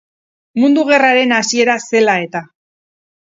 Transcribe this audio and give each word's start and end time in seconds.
Mundu 0.61 0.85
Gerraren 0.87 1.35
hasiera 1.39 1.75
zela 1.91 2.17
eta. 2.29 2.41